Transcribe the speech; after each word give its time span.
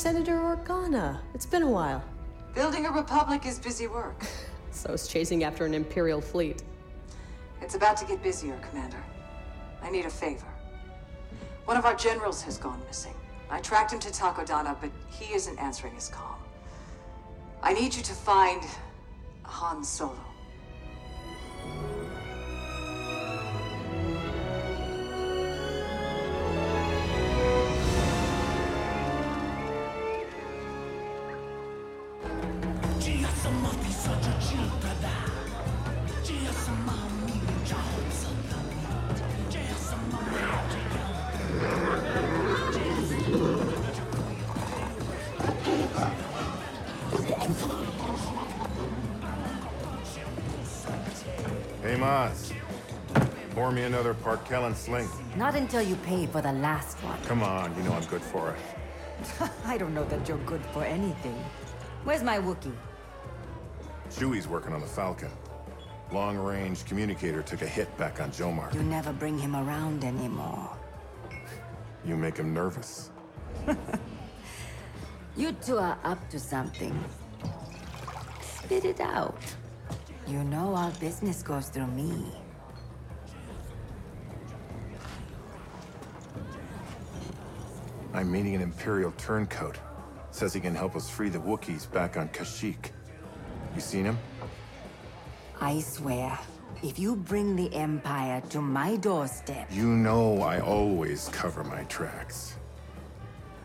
Senator 0.00 0.38
Organa. 0.38 1.20
It's 1.34 1.44
been 1.44 1.62
a 1.62 1.68
while. 1.68 2.02
Building 2.54 2.86
a 2.86 2.90
republic 2.90 3.44
is 3.44 3.58
busy 3.58 3.86
work. 3.86 4.24
So 4.72 4.92
is 4.94 5.06
chasing 5.06 5.44
after 5.44 5.66
an 5.66 5.74
Imperial 5.74 6.22
fleet. 6.22 6.62
It's 7.60 7.74
about 7.74 7.98
to 7.98 8.06
get 8.06 8.22
busier, 8.22 8.56
Commander. 8.70 9.04
I 9.82 9.90
need 9.90 10.06
a 10.06 10.10
favor. 10.10 10.46
One 11.66 11.76
of 11.76 11.84
our 11.84 11.94
generals 11.94 12.40
has 12.44 12.56
gone 12.56 12.80
missing. 12.86 13.12
I 13.50 13.60
tracked 13.60 13.92
him 13.92 13.98
to 13.98 14.08
Takodana, 14.08 14.80
but 14.80 14.90
he 15.10 15.34
isn't 15.34 15.58
answering 15.58 15.94
his 15.94 16.08
call. 16.08 16.38
I 17.62 17.74
need 17.74 17.94
you 17.94 18.02
to 18.02 18.14
find 18.14 18.62
Han 19.42 19.84
Solo. 19.84 20.29
Hey, 51.82 51.96
Maz. 51.96 52.52
Pour 53.54 53.72
me 53.72 53.82
another 53.82 54.14
Parkellen 54.14 54.74
sling. 54.76 55.08
Not 55.36 55.54
until 55.54 55.82
you 55.82 55.96
pay 55.96 56.26
for 56.26 56.40
the 56.40 56.52
last 56.52 56.98
one. 57.02 57.18
Come 57.22 57.42
on, 57.42 57.74
you 57.76 57.82
know 57.82 57.92
I'm 57.92 58.04
good 58.04 58.22
for 58.22 58.50
it. 58.50 59.50
I 59.66 59.76
don't 59.76 59.94
know 59.94 60.04
that 60.04 60.28
you're 60.28 60.44
good 60.46 60.64
for 60.72 60.84
anything. 60.84 61.42
Where's 62.04 62.22
my 62.22 62.38
Wookiee? 62.38 62.89
Chewie's 64.10 64.48
working 64.48 64.72
on 64.72 64.80
the 64.80 64.86
Falcon. 64.86 65.30
Long-range 66.12 66.84
communicator 66.84 67.42
took 67.42 67.62
a 67.62 67.66
hit 67.66 67.96
back 67.96 68.20
on 68.20 68.30
Jomar. 68.32 68.74
You 68.74 68.82
never 68.82 69.12
bring 69.12 69.38
him 69.38 69.54
around 69.54 70.04
anymore. 70.04 70.76
You 72.04 72.16
make 72.16 72.36
him 72.36 72.52
nervous. 72.52 73.10
You 75.36 75.52
two 75.52 75.78
are 75.78 75.98
up 76.04 76.28
to 76.30 76.38
something. 76.38 76.92
Spit 78.42 78.84
it 78.84 79.00
out. 79.00 79.40
You 80.26 80.44
know 80.44 80.74
all 80.74 80.90
business 81.00 81.42
goes 81.42 81.68
through 81.68 81.86
me. 81.86 82.26
I'm 88.12 88.30
meeting 88.30 88.54
an 88.54 88.60
Imperial 88.60 89.12
turncoat. 89.12 89.78
Says 90.32 90.52
he 90.52 90.60
can 90.60 90.74
help 90.74 90.96
us 90.96 91.08
free 91.08 91.28
the 91.28 91.38
Wookiees 91.38 91.90
back 91.90 92.16
on 92.16 92.28
Kashyyyk. 92.28 92.90
You 93.74 93.80
seen 93.80 94.04
him? 94.04 94.18
I 95.60 95.80
swear, 95.80 96.38
if 96.82 96.98
you 96.98 97.16
bring 97.16 97.56
the 97.56 97.72
Empire 97.74 98.42
to 98.50 98.60
my 98.60 98.96
doorstep, 98.96 99.68
You 99.70 99.86
know 99.86 100.40
I 100.42 100.60
always 100.60 101.28
cover 101.28 101.62
my 101.64 101.84
tracks. 101.84 102.56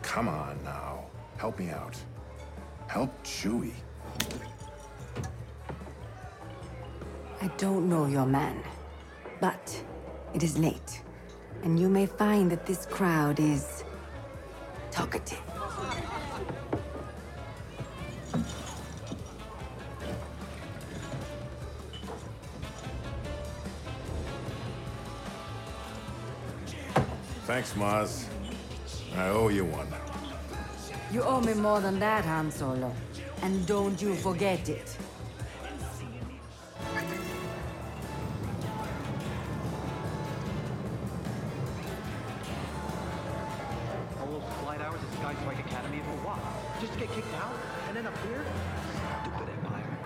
Come 0.02 0.28
on 0.28 0.58
now. 0.64 1.06
Help 1.38 1.58
me 1.58 1.70
out. 1.70 1.96
Help 2.86 3.10
Chewie. 3.24 3.72
I 7.42 7.48
don't 7.58 7.88
know 7.88 8.06
your 8.06 8.26
man. 8.26 8.62
But 9.40 9.84
it 10.34 10.42
is 10.42 10.58
late, 10.58 11.02
and 11.62 11.78
you 11.78 11.88
may 11.88 12.06
find 12.06 12.50
that 12.50 12.64
this 12.66 12.86
crowd 12.86 13.38
is 13.38 13.84
talkative. 14.90 15.45
Thanks, 27.56 27.72
Maz. 27.72 28.26
I 29.16 29.28
owe 29.28 29.48
you 29.48 29.64
one. 29.64 29.88
You 31.10 31.22
owe 31.22 31.40
me 31.40 31.54
more 31.54 31.80
than 31.80 31.98
that, 32.00 32.22
Han 32.26 32.50
Solo. 32.50 32.92
And 33.40 33.66
don't 33.66 33.98
you 34.02 34.14
forget 34.14 34.68
it. 34.68 34.94
All 44.20 44.26
those 44.26 44.42
flight 44.62 44.82
hours 44.82 45.00
at 45.00 45.12
Sky 45.14 45.34
Strike 45.40 45.60
Academy 45.60 46.00
for 46.00 46.16
what? 46.26 46.38
Just 46.82 46.92
to 46.92 46.98
get 46.98 47.10
kicked 47.14 47.34
out? 47.36 47.54
And 47.88 47.96
then 47.96 48.06
up 48.06 48.18
here? 48.26 48.44
Stupid 49.22 49.48
Empire. 49.48 49.98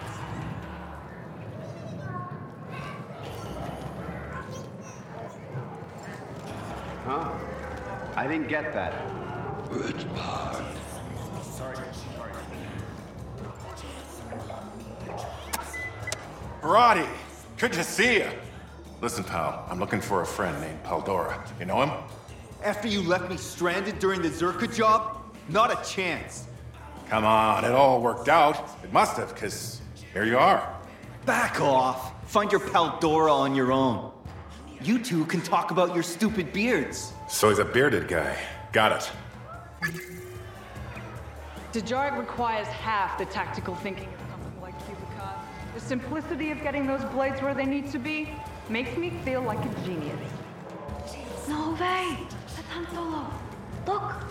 Huh? 7.07 7.41
I 8.17 8.20
didn't 8.31 8.49
get 8.49 8.73
that. 8.73 8.95
Barati! 16.63 17.09
Good 17.59 17.73
to 17.73 17.83
see 17.83 18.19
you. 18.19 18.29
Listen, 19.01 19.25
pal, 19.25 19.67
I'm 19.69 19.81
looking 19.81 20.01
for 20.01 20.23
a 20.23 20.27
friend 20.27 20.59
named 20.61 20.83
Paldora. 20.85 21.43
You 21.59 21.67
know 21.67 21.83
him? 21.83 21.91
After 22.63 22.87
you 22.87 23.03
left 23.03 23.29
me 23.31 23.37
stranded 23.37 23.99
during 23.99 24.23
the 24.23 24.29
Zerka 24.29 24.73
job? 24.73 25.19
Not 25.49 25.73
a 25.73 25.91
chance. 25.91 26.47
Come 27.09 27.25
on, 27.25 27.65
it 27.65 27.73
all 27.73 28.01
worked 28.01 28.29
out. 28.29 28.79
It 28.85 28.93
must 28.93 29.17
have, 29.17 29.35
because 29.35 29.81
here 30.13 30.25
you 30.25 30.39
are. 30.39 30.77
Back 31.27 31.61
off. 31.61 32.31
Find 32.31 32.53
your 32.53 32.61
Paldora 32.61 33.33
on 33.33 33.57
your 33.57 33.73
own. 33.73 34.13
You 34.83 34.99
two 34.99 35.27
can 35.27 35.43
talk 35.43 35.71
about 35.73 35.95
your 35.95 36.03
stupid 36.03 36.55
beards. 36.55 37.13
So 37.29 37.51
he's 37.51 37.59
a 37.59 37.65
bearded 37.67 38.09
guy. 38.09 38.35
Got 38.73 38.93
it. 38.93 39.13
Dejarik 41.73 42.19
requires 42.19 42.67
half 42.69 43.19
the 43.19 43.27
tactical 43.27 43.75
thinking 43.77 44.09
of 44.09 44.21
something 44.31 44.61
like 44.63 44.75
Cubicut. 44.87 45.37
The 45.75 45.81
simplicity 45.81 46.51
of 46.51 46.63
getting 46.63 46.87
those 46.87 47.05
blades 47.05 47.43
where 47.43 47.55
they 47.55 47.67
need 47.67 47.93
to 47.93 47.99
be 47.99 48.35
makes 48.71 48.97
me 48.97 49.11
feel 49.23 49.43
like 49.43 49.59
a 49.59 49.85
genius. 49.85 50.19
No 51.47 51.73
way! 51.73 52.17
That's 52.57 52.69
Han 52.69 52.87
Solo. 52.95 53.27
Look! 53.87 54.31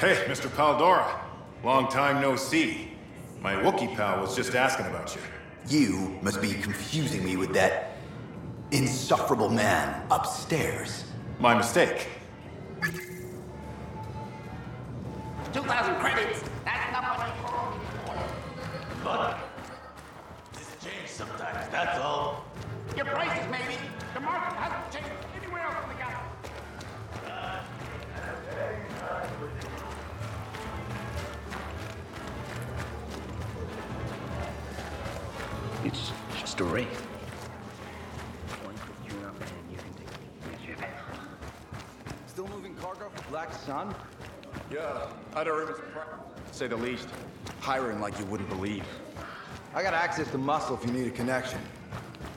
Hey, 0.00 0.24
Mr. 0.28 0.48
Paldora. 0.48 1.06
Long 1.62 1.86
time 1.86 2.22
no 2.22 2.34
see. 2.34 2.96
My 3.42 3.52
Wookiee 3.52 3.94
pal 3.94 4.22
was 4.22 4.34
just 4.34 4.54
asking 4.54 4.86
about 4.86 5.14
you. 5.14 5.20
You 5.68 6.18
must 6.22 6.40
be 6.40 6.54
confusing 6.54 7.22
me 7.22 7.36
with 7.36 7.52
that 7.52 7.98
insufferable 8.70 9.50
man 9.50 10.02
upstairs. 10.10 11.04
My 11.38 11.54
mistake. 11.54 12.08
2,000 15.52 15.96
credits. 15.96 16.44
That's 16.64 16.92
not 16.92 17.18
what 17.18 17.20
I... 17.20 17.30
Call 17.42 17.74
anymore. 17.74 18.24
But 19.04 19.38
it's 20.54 20.82
changed 20.82 21.10
sometimes, 21.10 21.68
that's 21.70 21.98
all. 21.98 22.19
Black 43.30 43.52
Sun? 43.52 43.94
Yeah, 44.72 45.06
Outer 45.36 45.58
Rim 45.58 45.68
is, 45.68 45.76
pro- 45.92 46.02
to 46.02 46.18
say 46.50 46.66
the 46.66 46.76
least, 46.76 47.06
hiring 47.60 48.00
like 48.00 48.18
you 48.18 48.24
wouldn't 48.24 48.48
believe. 48.48 48.84
I 49.72 49.84
got 49.84 49.94
access 49.94 50.28
to 50.32 50.38
muscle 50.38 50.76
if 50.76 50.84
you 50.84 50.92
need 50.92 51.06
a 51.06 51.12
connection. 51.12 51.60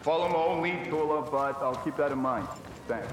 Follow 0.03 0.29
my 0.29 0.35
own 0.35 0.61
lead, 0.61 0.85
Tula, 0.85 1.23
but 1.23 1.57
I'll 1.63 1.77
keep 1.77 1.95
that 1.97 2.11
in 2.11 2.19
mind. 2.19 2.47
Thanks. 2.87 3.11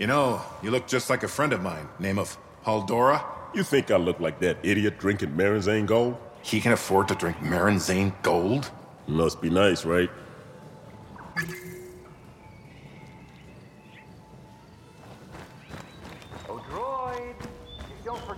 You 0.00 0.08
know, 0.08 0.42
you 0.60 0.72
look 0.72 0.88
just 0.88 1.08
like 1.08 1.22
a 1.22 1.28
friend 1.28 1.52
of 1.52 1.62
mine, 1.62 1.88
name 2.00 2.18
of 2.18 2.36
Paldora. 2.64 3.24
You 3.54 3.62
think 3.62 3.92
I 3.92 3.96
look 3.98 4.18
like 4.18 4.40
that 4.40 4.56
idiot 4.64 4.98
drinking 4.98 5.30
Marinzane 5.30 5.86
Gold? 5.86 6.16
He 6.42 6.60
can 6.60 6.72
afford 6.72 7.06
to 7.06 7.14
drink 7.14 7.36
Marinzane 7.36 8.12
Gold? 8.22 8.68
Must 9.06 9.40
be 9.40 9.48
nice, 9.48 9.84
right? 9.84 10.10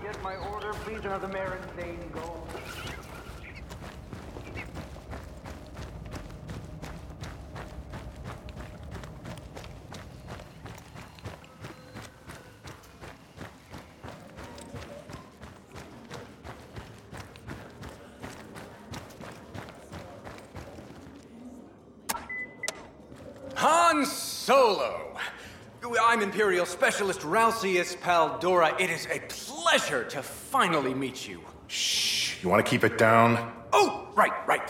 Get 0.02 0.22
my 0.22 0.36
order, 0.36 0.72
please, 0.72 1.04
another 1.04 1.26
Marinzane 1.26 2.12
gold. 2.12 2.48
Han 23.56 24.04
Solo! 24.46 25.19
I'm 26.00 26.22
Imperial 26.22 26.66
Specialist 26.66 27.22
Ralcius 27.22 27.96
Paldora. 27.96 28.81
It 28.81 28.90
is 28.90 29.08
a 29.10 29.19
pleasure 29.28 30.04
to 30.04 30.22
finally 30.22 30.94
meet 30.94 31.26
you. 31.26 31.40
Shh. 31.66 32.40
You 32.44 32.48
want 32.48 32.64
to 32.64 32.70
keep 32.70 32.84
it 32.84 32.96
down? 32.96 33.52
Oh, 33.72 34.06
right, 34.14 34.31
right. 34.46 34.62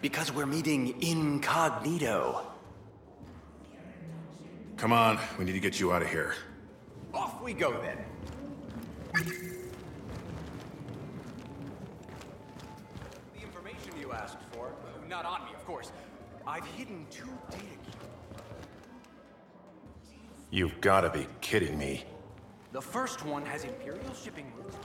Because 0.00 0.32
we're 0.32 0.46
meeting 0.46 1.02
incognito. 1.02 2.40
Come 4.78 4.94
on, 4.94 5.18
we 5.38 5.44
need 5.44 5.52
to 5.52 5.60
get 5.60 5.78
you 5.78 5.92
out 5.92 6.00
of 6.00 6.08
here. 6.08 6.34
Off 7.12 7.42
we 7.42 7.52
go 7.52 7.78
then. 7.82 7.98
The 13.34 13.42
information 13.42 13.92
you 14.00 14.10
asked 14.10 14.38
for, 14.52 14.72
not 15.06 15.26
on 15.26 15.44
me, 15.44 15.50
of 15.54 15.66
course. 15.66 15.92
I've 16.46 16.64
hidden 16.64 17.06
two 17.10 17.28
data 17.50 17.78
You've 20.50 20.80
got 20.80 21.02
to 21.02 21.10
be 21.10 21.26
kidding 21.42 21.78
me. 21.78 22.04
The 22.72 22.80
first 22.80 23.24
one 23.24 23.44
has 23.44 23.64
Imperial 23.64 24.14
shipping 24.14 24.50
routes, 24.56 24.76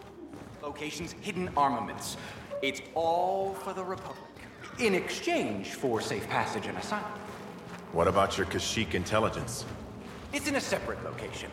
locations, 0.61 1.13
hidden 1.21 1.49
armaments. 1.55 2.17
It's 2.61 2.81
all 2.95 3.53
for 3.53 3.73
the 3.73 3.83
Republic. 3.83 4.17
In 4.79 4.93
exchange 4.93 5.69
for 5.75 6.01
safe 6.01 6.27
passage 6.27 6.67
and 6.67 6.77
asylum. 6.77 7.05
What 7.93 8.07
about 8.07 8.37
your 8.37 8.47
Kashyyyk 8.47 8.93
intelligence? 8.93 9.65
It's 10.33 10.47
in 10.47 10.55
a 10.55 10.61
separate 10.61 11.01
location. 11.03 11.49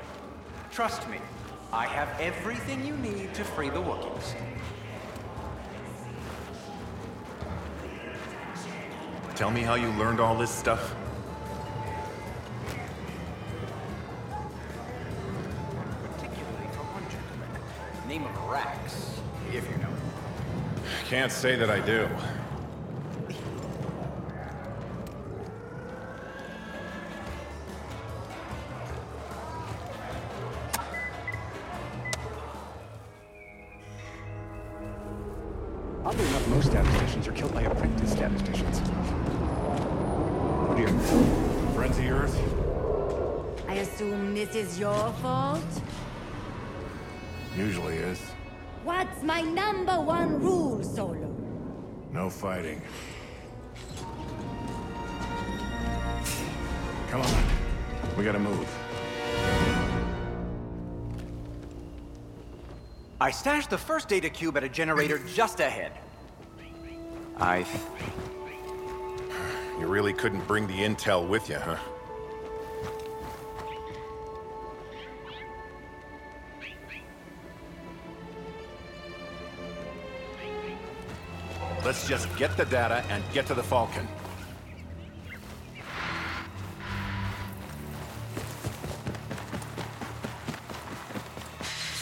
Trust 0.72 1.08
me, 1.08 1.18
I 1.72 1.86
have 1.86 2.08
everything 2.20 2.84
you 2.84 2.96
need 2.96 3.32
to 3.34 3.44
free 3.44 3.68
the 3.68 3.80
Wookiees. 3.80 4.34
Tell 9.36 9.50
me 9.50 9.60
how 9.60 9.74
you 9.74 9.88
learned 9.90 10.18
all 10.18 10.36
this 10.36 10.50
stuff? 10.50 10.94
Rax, 18.50 19.20
if 19.52 19.64
you 19.70 19.76
know. 19.76 19.94
Can't 21.08 21.30
say 21.30 21.54
that 21.54 21.70
I 21.70 21.78
do. 21.78 22.08
I 63.22 63.30
stashed 63.30 63.68
the 63.68 63.76
first 63.76 64.08
data 64.08 64.30
cube 64.30 64.56
at 64.56 64.64
a 64.64 64.68
generator 64.68 65.18
just 65.18 65.60
ahead. 65.60 65.92
I... 67.36 67.66
You 69.78 69.86
really 69.86 70.14
couldn't 70.14 70.46
bring 70.46 70.66
the 70.66 70.78
intel 70.78 71.28
with 71.28 71.50
you, 71.50 71.56
huh? 71.56 71.76
Let's 81.84 82.08
just 82.08 82.34
get 82.36 82.56
the 82.56 82.64
data 82.64 83.04
and 83.10 83.22
get 83.34 83.46
to 83.46 83.54
the 83.54 83.62
Falcon. 83.62 84.08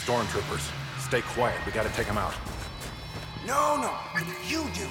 Stormtroopers, 0.05 0.78
stay 1.09 1.21
quiet. 1.21 1.57
We 1.65 1.71
gotta 1.71 1.89
take 1.89 2.05
them 2.05 2.19
out. 2.19 2.35
No, 3.47 3.77
no. 3.81 3.91
You 4.47 4.63
do. 4.75 4.87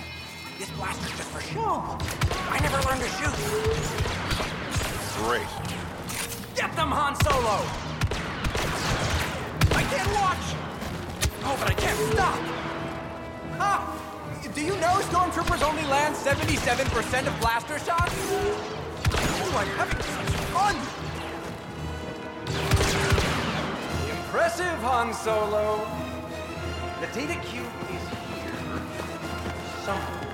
This 0.58 0.68
blaster's 0.70 1.16
just 1.16 1.30
for 1.30 1.40
show. 1.40 1.96
I 2.50 2.58
never 2.58 2.82
learned 2.88 3.02
to 3.02 3.08
shoot. 3.18 3.36
Great. 5.22 5.46
Get 6.56 6.74
them, 6.74 6.90
Han 6.90 7.14
Solo! 7.22 7.62
I 9.78 9.82
can't 9.94 10.10
watch! 10.18 10.46
Oh, 11.44 11.56
but 11.60 11.70
I 11.70 11.74
can't 11.74 12.12
stop! 12.12 12.40
Do 14.56 14.64
you 14.64 14.74
know 14.80 14.98
stormtroopers 15.06 15.62
only 15.62 15.84
land 15.84 16.16
77% 16.16 17.28
of 17.28 17.40
blaster 17.40 17.78
shots? 17.78 18.12
Oh, 19.12 19.54
I'm 19.56 19.68
having 19.78 20.02
such 20.02 20.34
fun! 20.50 20.74
Impressive, 24.10 24.78
Han 24.82 25.14
Solo. 25.14 26.07
The 27.00 27.06
data 27.14 27.38
cube 27.42 27.64
is 27.94 28.08
here. 28.08 28.52
Somewhere. 29.84 30.28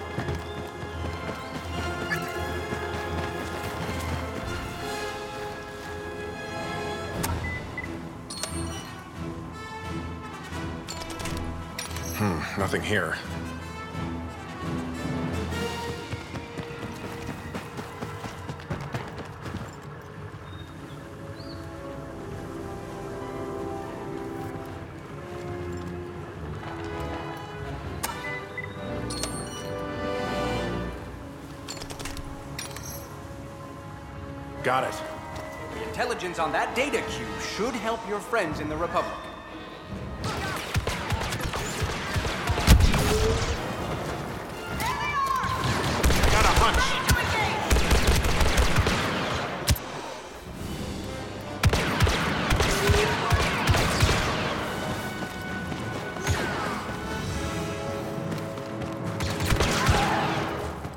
Hmm, 12.17 12.59
nothing 12.59 12.81
here. 12.81 13.19
Got 34.65 34.85
it. 34.85 34.95
The 35.75 35.83
intelligence 35.87 36.39
on 36.39 36.51
that 36.53 36.75
data 36.75 37.03
cube 37.03 37.29
should 37.55 37.75
help 37.75 38.01
your 38.09 38.19
friends 38.19 38.61
in 38.61 38.71
the 38.71 38.77
Republic. 38.79 39.13
I 46.09 46.29
got 46.33 46.47
a 46.47 46.55
hunch. 46.65 46.81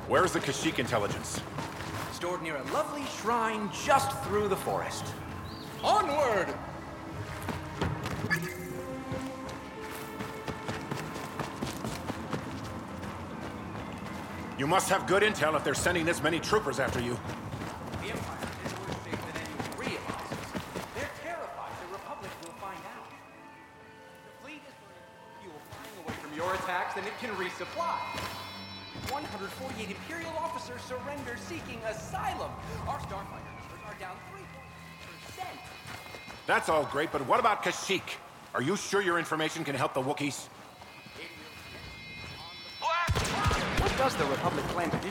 Where's 0.08 0.32
the 0.32 0.40
Kashyyyk 0.40 0.78
intelligence? 0.78 1.42
Stored 2.18 2.42
near 2.42 2.56
a 2.56 2.64
lovely 2.72 3.04
shrine 3.22 3.70
just 3.84 4.10
through 4.24 4.48
the 4.48 4.56
forest. 4.56 5.04
Onward! 5.84 6.52
You 14.58 14.66
must 14.66 14.88
have 14.88 15.06
good 15.06 15.22
intel 15.22 15.54
if 15.54 15.62
they're 15.62 15.74
sending 15.74 16.04
this 16.04 16.20
many 16.20 16.40
troopers 16.40 16.80
after 16.80 17.00
you. 17.00 17.16
Surrender 30.88 31.36
seeking 31.36 31.78
asylum. 31.86 32.50
Our 32.86 32.98
starfighter 33.00 33.44
numbers 33.44 33.82
are 33.86 33.94
down 34.00 34.16
3%. 35.36 35.44
That's 36.46 36.70
all 36.70 36.84
great, 36.84 37.12
but 37.12 37.26
what 37.26 37.38
about 37.38 37.62
Kashyyyk? 37.62 38.16
Are 38.54 38.62
you 38.62 38.74
sure 38.74 39.02
your 39.02 39.18
information 39.18 39.64
can 39.64 39.74
help 39.74 39.92
the 39.92 40.00
Wookiees? 40.00 40.48
What 42.80 43.98
does 43.98 44.16
the 44.16 44.24
Republic 44.24 44.64
plan 44.68 44.90
to 44.90 44.96
do? 44.98 45.10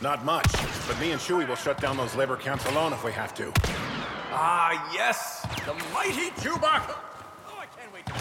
Not 0.00 0.24
much, 0.24 0.50
but 0.86 0.98
me 0.98 1.10
and 1.10 1.20
Chewie 1.20 1.46
will 1.46 1.56
shut 1.56 1.78
down 1.80 1.98
those 1.98 2.14
labor 2.14 2.36
camps 2.36 2.64
alone 2.66 2.94
if 2.94 3.04
we 3.04 3.12
have 3.12 3.34
to. 3.34 3.52
Ah, 4.32 4.90
yes! 4.94 5.46
The 5.66 5.74
mighty 5.92 6.30
Chewbacca! 6.40 6.96
Oh, 7.46 7.58
I 7.58 7.66
can't 7.76 7.92
wait 7.92 8.06
to... 8.06 8.12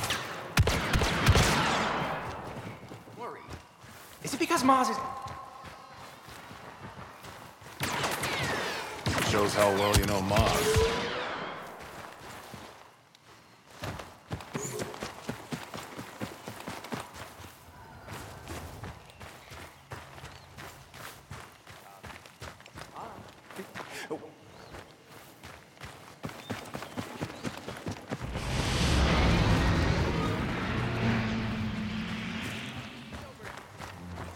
Worry. 3.22 3.42
Is 4.24 4.34
it 4.34 4.40
because 4.40 4.64
Maz 4.64 4.90
is... 4.92 4.98
Shows 9.30 9.54
how 9.56 9.70
well 9.74 9.94
you 9.98 10.06
know 10.06 10.22
Maz. 10.22 10.88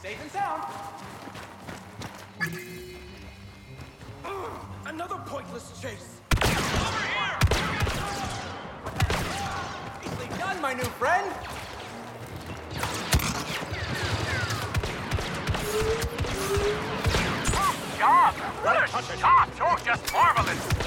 Safe 0.01 0.21
and 0.21 0.31
sound. 0.31 0.90
Pointless 5.31 5.71
chase. 5.81 6.19
Over 6.43 6.51
here! 7.07 7.39
Nicely 10.03 10.27
done, 10.37 10.59
my 10.59 10.73
new 10.73 10.83
friend. 10.99 11.25
Good 17.47 17.97
job! 17.97 18.33
What 18.33 18.75
a 18.75 19.17
shot! 19.17 19.49
You're 19.57 19.79
just 19.85 20.11
marvelous! 20.11 20.80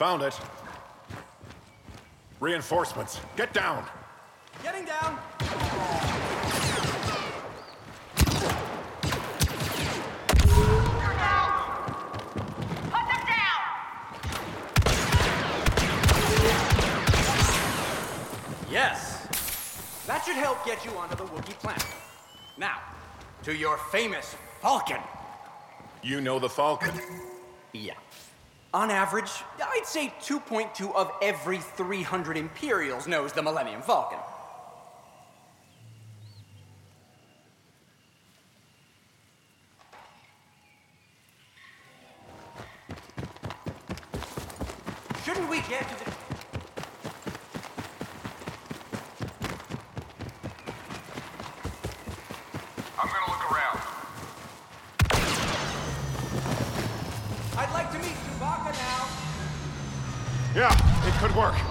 Found 0.00 0.22
it. 0.22 0.34
Reinforcements. 2.40 3.20
Get 3.36 3.52
down. 3.52 3.84
Getting 4.62 4.86
down. 4.86 5.18
Yes. 18.70 19.26
That 20.06 20.24
should 20.24 20.36
help 20.36 20.64
get 20.64 20.82
you 20.82 20.92
onto 20.92 21.16
the 21.16 21.24
Wookiee 21.24 21.58
planet. 21.58 21.84
Now, 22.56 22.78
to 23.42 23.54
your 23.54 23.76
famous 23.92 24.34
Falcon. 24.62 25.02
You 26.02 26.22
know 26.22 26.38
the 26.38 26.48
Falcon. 26.48 26.90
Yeah. 27.74 27.92
On 28.72 28.90
average, 28.90 29.42
I'd 29.80 29.86
say 29.86 30.12
2.2 30.20 30.94
of 30.94 31.10
every 31.22 31.56
300 31.56 32.36
Imperials 32.36 33.06
knows 33.06 33.32
the 33.32 33.42
Millennium 33.42 33.80
Falcon. 33.80 34.18
Shouldn't 45.24 45.48
we 45.48 45.62
get 45.62 45.88
to 45.88 46.04
the... 46.04 46.10
I'm 52.98 53.08
gonna 53.08 53.30
look 53.32 53.50
around. 53.50 53.80
I'd 57.56 57.72
like 57.72 57.90
to 57.92 57.98
meet 57.98 58.14
Chewbacca 58.26 58.72
now. 58.74 59.20
Yeah, 60.52 60.74
it 61.06 61.14
could 61.20 61.29
work. 61.40 61.69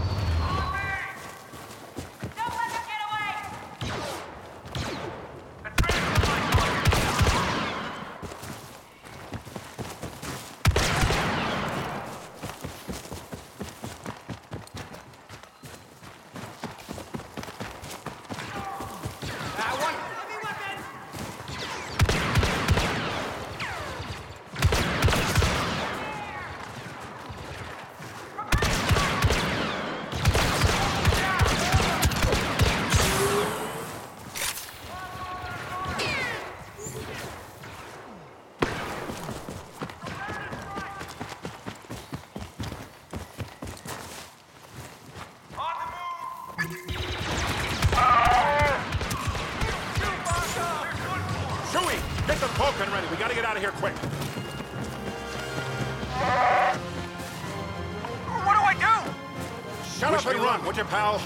Up 60.20 60.34
and 60.34 60.40
run, 60.42 60.66
would 60.66 60.76
you, 60.76 60.84
pal? 60.84 61.22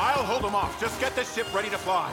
I'll 0.00 0.24
hold 0.24 0.42
them 0.42 0.56
off. 0.56 0.80
Just 0.80 1.00
get 1.00 1.14
this 1.14 1.32
ship 1.32 1.52
ready 1.54 1.70
to 1.70 1.78
fly. 1.78 2.12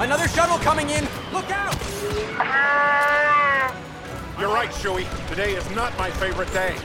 Another 0.00 0.28
shuttle 0.28 0.58
coming 0.58 0.90
in! 0.90 1.04
Look 1.32 1.50
out! 1.50 1.74
You're 4.38 4.48
right, 4.48 4.70
Chewie. 4.70 5.28
Today 5.28 5.54
is 5.54 5.68
not 5.72 5.96
my 5.98 6.08
favorite 6.12 6.52
day. 6.52 6.76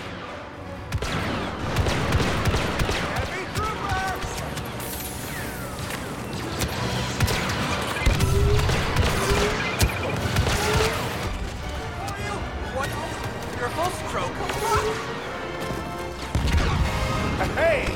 Hey! 17.55 17.87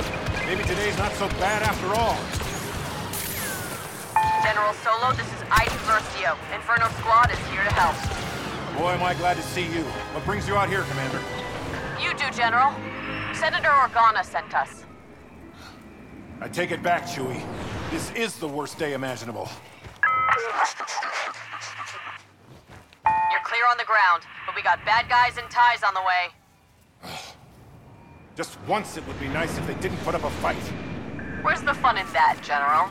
Maybe 0.46 0.64
today's 0.64 0.98
not 0.98 1.12
so 1.14 1.28
bad 1.40 1.64
after 1.64 1.88
all. 1.88 2.18
General 4.44 4.74
Solo, 4.84 5.14
this 5.14 5.28
is 5.28 5.44
Iden 5.52 5.78
Versio. 5.86 6.38
Inferno 6.54 6.88
Squad 7.00 7.32
is 7.32 7.40
here 7.50 7.64
to 7.64 7.74
help. 7.74 7.96
Boy, 8.78 8.92
am 8.92 9.04
I 9.04 9.14
glad 9.16 9.38
to 9.38 9.44
see 9.44 9.64
you. 9.64 9.84
What 10.14 10.24
brings 10.26 10.48
you 10.48 10.56
out 10.56 10.70
here, 10.70 10.84
Commander? 10.84 11.22
You 12.02 12.14
do, 12.14 12.30
General. 12.38 12.72
Senator 13.34 13.70
Organa 13.70 14.24
sent 14.24 14.54
us. 14.54 14.86
I 16.40 16.48
take 16.48 16.72
it 16.72 16.84
back, 16.84 17.04
Chewie. 17.04 17.44
This 17.90 18.12
is 18.12 18.38
the 18.38 18.48
worst 18.48 18.78
day 18.78 18.94
imaginable. 18.94 19.50
You're 23.32 23.44
clear 23.44 23.66
on 23.70 23.78
the 23.78 23.86
ground, 23.86 24.24
we 24.58 24.64
got 24.64 24.84
bad 24.86 25.08
guys 25.08 25.38
and 25.38 25.48
ties 25.52 25.84
on 25.84 25.94
the 25.94 26.02
way. 26.02 27.14
Just 28.36 28.58
once 28.68 28.98
it 28.98 29.06
would 29.06 29.20
be 29.20 29.28
nice 29.28 29.56
if 29.56 29.68
they 29.68 29.76
didn't 29.76 30.00
put 30.00 30.16
up 30.16 30.24
a 30.24 30.32
fight. 30.42 30.56
Where's 31.44 31.62
the 31.62 31.76
fun 31.76 31.96
in 31.96 32.08
that, 32.14 32.40
General? 32.42 32.90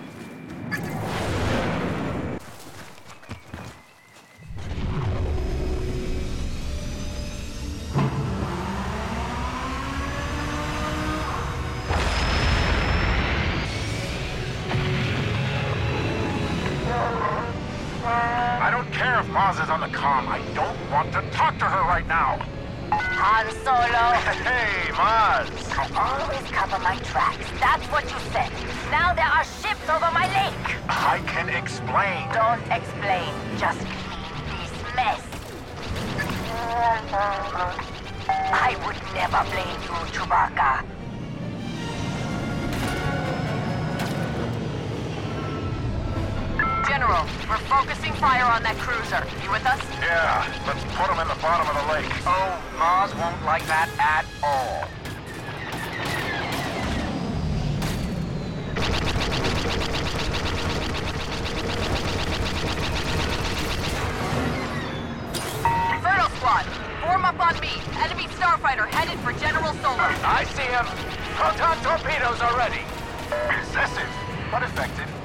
I 18.66 18.70
don't 18.70 18.90
care 18.90 19.20
if 19.20 19.26
Maz 19.26 19.62
is 19.62 19.70
on 19.70 19.78
the 19.78 19.86
comm. 19.86 20.26
I 20.26 20.40
don't 20.52 20.90
want 20.90 21.12
to 21.12 21.22
talk 21.30 21.55
right 21.96 22.08
now. 22.08 22.36
Han 22.90 23.46
Solo. 23.64 24.04
Hey, 24.44 24.92
Maz. 24.92 25.48
I 25.72 25.84
always 25.96 26.44
cover 26.50 26.78
my 26.80 26.96
tracks. 27.10 27.48
That's 27.58 27.86
what 27.86 28.04
you 28.04 28.18
said. 28.32 28.50
Now 28.90 29.14
there 29.14 29.24
are 29.24 29.44
ships 29.44 29.88
over 29.88 30.10
my 30.12 30.26
lake. 30.36 30.76
I 30.90 31.22
can 31.26 31.48
explain. 31.48 32.20
Don't 32.34 32.60
explain. 32.70 33.32
Just 33.56 33.80
clean 33.80 34.36
this 34.60 34.74
mess. 34.94 35.22
I 38.68 38.76
would 38.84 39.00
never 39.14 39.42
blame 39.50 39.80
you, 39.88 39.96
Chewbacca. 40.12 40.95
General, 47.06 47.26
we're 47.48 47.58
focusing 47.70 48.12
fire 48.14 48.42
on 48.42 48.64
that 48.64 48.74
cruiser. 48.78 49.22
You 49.40 49.52
with 49.52 49.64
us? 49.64 49.78
Yeah, 50.02 50.42
let's 50.66 50.82
put 50.98 51.06
him 51.06 51.22
in 51.22 51.28
the 51.28 51.38
bottom 51.40 51.70
of 51.70 51.78
the 51.78 51.92
lake. 51.92 52.10
Oh, 52.26 52.58
Maz 52.74 53.14
won't 53.14 53.44
like 53.46 53.64
that 53.70 53.86
at 54.02 54.26
all. 54.42 54.90
Inferno 65.94 66.26
Squad, 66.34 66.66
form 67.06 67.24
up 67.24 67.38
on 67.38 67.60
me. 67.60 67.70
Enemy 68.02 68.26
starfighter 68.34 68.88
headed 68.88 69.20
for 69.20 69.32
General 69.38 69.72
Solo. 69.74 70.10
I 70.26 70.42
see 70.58 70.66
him. 70.66 70.86
Proton 71.38 71.78
torpedoes 71.84 72.40
are 72.40 72.56
ready. 72.58 72.82
Excessive, 73.60 74.10
but 74.50 74.64
effective. 74.64 75.15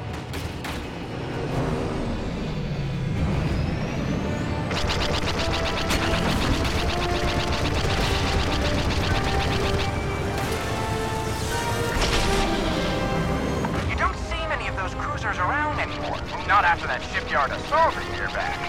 Not 16.52 16.66
after 16.66 16.86
that 16.86 17.02
shipyard 17.14 17.50
assault 17.52 17.96
a 17.96 18.04
year 18.14 18.28
back. 18.28 18.60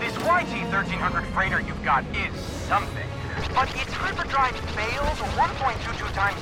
This 0.00 0.16
YT-1300 0.16 1.26
freighter 1.34 1.60
you've 1.60 1.84
got 1.84 2.06
is 2.16 2.34
something. 2.40 3.06
But 3.54 3.68
its 3.76 3.92
hyperdrive 3.92 4.56
fails 4.70 5.18
1.22 5.36 6.14
times 6.14 6.40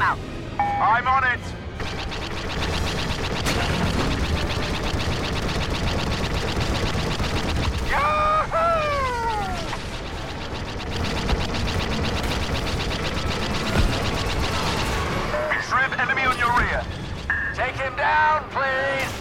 him 0.00 0.06
out. 0.06 0.18
I'm 0.58 1.06
on 1.06 1.24
it. 1.24 1.40
Shriv, 15.62 15.98
enemy 15.98 16.22
on 16.22 16.38
your 16.38 16.56
rear. 16.58 16.82
Take 17.54 17.76
him 17.76 17.94
down, 17.96 18.48
please! 18.50 19.12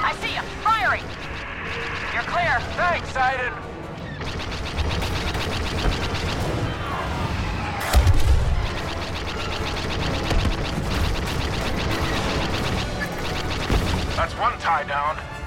I 0.00 0.16
see 0.20 0.28
him. 0.28 0.44
Firing. 0.62 1.04
You're 2.14 2.22
clear. 2.22 2.58
Thanks, 2.76 3.14
Iden. 3.16 3.52
That's 3.52 3.57
one 14.38 14.56
tie 14.58 14.84
down. 14.84 15.37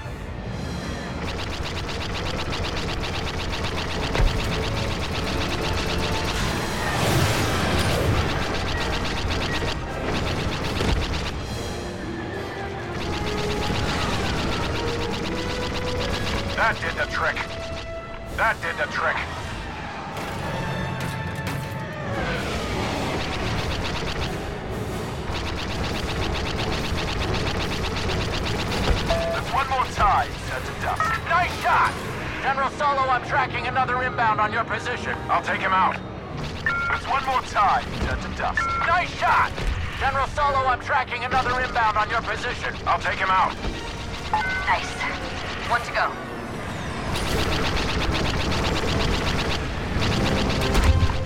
Tie, 38.02 38.16
set 38.16 38.22
to 38.22 38.38
dust. 38.38 38.62
Nice 38.88 39.10
shot! 39.18 39.52
General 40.00 40.28
Solo, 40.28 40.66
I'm 40.68 40.80
tracking 40.82 41.24
another 41.24 41.60
inbound 41.62 41.98
on 41.98 42.10
your 42.10 42.22
position. 42.22 42.76
I'll 42.88 43.00
take 43.00 43.20
him 43.20 43.30
out. 43.30 43.56
Nice. 44.66 44.90
One 45.70 45.82
to 45.82 45.92
go. 45.92 46.12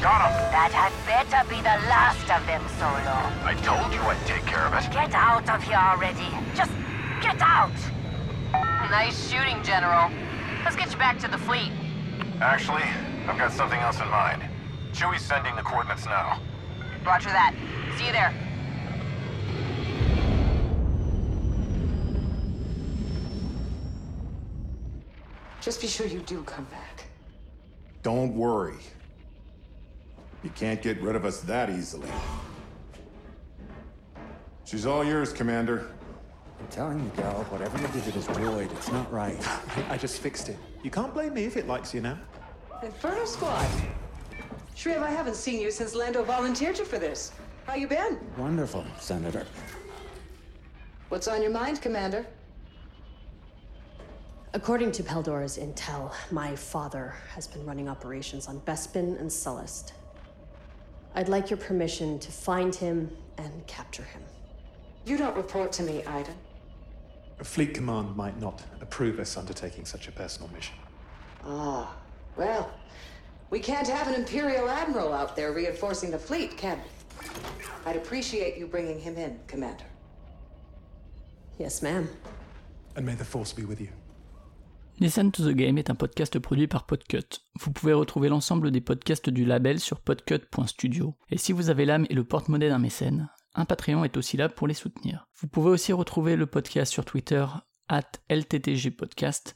Got 0.02 0.30
him. 0.30 0.34
That 0.52 0.72
had 0.72 0.94
better 1.08 1.50
be 1.50 1.56
the 1.58 1.78
last 1.88 2.30
of 2.30 2.46
them, 2.46 2.62
Solo. 2.78 3.16
I 3.46 3.54
told 3.64 3.94
you 3.94 4.02
I'd 4.02 4.26
take 4.28 4.46
care 4.46 4.66
of 4.66 4.74
it. 4.74 4.92
Get 4.92 5.14
out 5.14 5.50
of 5.50 5.64
here 5.64 5.78
already. 5.78 6.28
Just 6.54 6.72
get 7.22 7.42
out. 7.42 7.72
Nice 8.92 9.32
shooting, 9.32 9.64
General. 9.64 10.12
Let's 10.64 10.76
get 10.76 10.92
you 10.92 10.98
back 10.98 11.18
to 11.20 11.28
the 11.28 11.38
fleet. 11.38 11.72
Actually, 12.42 12.84
I've 13.28 13.38
got 13.38 13.52
something 13.54 13.80
else 13.80 14.00
in 14.02 14.10
mind. 14.10 14.44
Chewie's 14.94 15.22
sending 15.22 15.56
the 15.56 15.62
coordinates 15.62 16.06
now. 16.06 16.40
Roger 17.06 17.30
that. 17.30 17.54
See 17.98 18.08
you 18.08 18.12
there. 18.12 18.34
Just 25.62 25.82
be 25.82 25.88
sure 25.88 26.08
you 26.08 26.20
do 26.20 26.44
come 26.44 26.66
back. 26.66 27.06
Don't 28.02 28.36
worry. 28.36 28.78
You 30.44 30.50
can't 30.52 30.82
get 30.82 31.02
rid 31.02 31.16
of 31.16 31.26
us 31.26 31.42
that 31.42 31.70
easily. 31.70 32.10
She's 34.64 34.86
all 34.86 35.04
yours, 35.04 35.32
Commander. 35.32 35.88
I'm 36.60 36.68
telling 36.68 37.00
you, 37.00 37.12
Gal. 37.18 37.44
whatever 37.50 37.80
you 37.80 37.88
did, 37.88 38.08
it 38.08 38.16
is 38.16 38.26
void. 38.28 38.72
It's 38.72 38.92
not 38.92 39.12
right. 39.12 39.38
I 39.90 39.98
just 39.98 40.22
fixed 40.22 40.50
it. 40.50 40.58
You 40.84 40.92
can't 40.92 41.14
blame 41.14 41.34
me 41.34 41.46
if 41.46 41.58
it 41.58 41.68
likes 41.68 41.94
you 41.94 42.02
now. 42.02 42.20
Inferno 42.84 43.26
Squad, 43.26 43.68
Shriv, 44.76 45.02
I 45.02 45.10
haven't 45.10 45.36
seen 45.36 45.62
you 45.62 45.72
since 45.72 45.96
Lando 45.96 46.22
volunteered 46.24 46.78
you 46.78 46.86
for 46.86 47.00
this. 47.00 47.32
How 47.66 47.76
you 47.76 47.88
been? 47.88 48.20
Wonderful, 48.38 48.86
Senator. 49.00 49.46
What's 51.10 51.28
on 51.28 51.42
your 51.42 51.52
mind, 51.52 51.82
Commander? 51.82 52.26
According 54.54 54.92
to 54.94 55.04
Paldora's 55.04 55.58
intel, 55.58 56.14
my 56.32 56.56
father 56.56 57.16
has 57.34 57.48
been 57.48 57.66
running 57.66 57.88
operations 57.88 58.48
on 58.48 58.60
Bespin 58.62 59.20
and 59.20 59.30
Sullust. 59.30 59.94
I'd 61.14 61.30
like 61.30 61.50
your 61.50 61.58
permission 61.58 62.20
to 62.20 62.32
find 62.32 62.76
him 62.76 63.10
and 63.38 63.66
capture 63.68 64.04
him. 64.04 64.22
You 65.06 65.18
don't 65.18 65.36
report 65.36 65.72
to 65.74 65.84
me, 65.84 66.04
Iden. 66.06 66.36
Fleet 67.44 67.74
Command 67.74 68.16
might 68.16 68.40
not 68.40 68.62
approve 68.82 69.20
us 69.20 69.38
undertaking 69.38 69.86
such 69.86 70.08
a 70.08 70.12
personal 70.12 70.50
mission. 70.50 70.76
Ah, 71.44 71.94
well, 72.36 72.72
we 73.56 73.62
can't 73.62 73.88
have 73.88 74.10
an 74.10 74.16
Imperial 74.16 74.70
Admiral 74.70 75.14
out 75.14 75.34
there 75.38 75.54
reinforcing 75.54 76.12
the 76.12 76.20
fleet, 76.20 76.58
can 76.58 76.78
we? 76.78 77.30
I'd 77.86 77.96
appreciate 77.96 78.58
you 78.58 78.68
bringing 78.68 79.00
him 79.00 79.16
in, 79.18 79.40
Commander. 79.48 79.86
Yes, 81.58 81.82
ma'am. 81.82 82.10
And 82.98 83.06
may 83.06 83.16
the 83.16 83.24
Force 83.24 83.54
be 83.54 83.64
with 83.64 83.80
you. 83.80 83.88
Listen 85.00 85.32
to 85.32 85.42
the 85.42 85.54
Game 85.54 85.78
est 85.78 85.90
un 85.90 85.96
podcast 85.96 86.38
produit 86.40 86.68
par 86.68 86.86
Podcut. 86.86 87.40
Vous 87.62 87.72
pouvez 87.72 87.94
retrouver 87.94 88.28
l'ensemble 88.28 88.72
des 88.72 88.82
podcasts 88.82 89.30
du 89.30 89.46
label 89.46 89.80
sur 89.80 90.02
podcut.studio. 90.02 91.16
Et 91.30 91.38
si 91.38 91.54
vous 91.54 91.70
avez 91.70 91.86
l'âme 91.86 92.08
et 92.10 92.14
le 92.14 92.26
porte-monnaie 92.26 92.68
d'un 92.68 92.80
mécène, 92.80 93.30
un 93.54 93.64
Patreon 93.64 94.04
est 94.04 94.18
aussi 94.18 94.36
là 94.36 94.50
pour 94.50 94.68
les 94.68 94.74
soutenir. 94.74 95.30
Vous 95.40 95.48
pouvez 95.48 95.70
aussi 95.70 95.94
retrouver 95.94 96.36
le 96.36 96.46
podcast 96.46 96.92
sur 96.92 97.06
Twitter, 97.06 97.46
at 97.88 98.12
LTTGpodcast, 98.30 99.56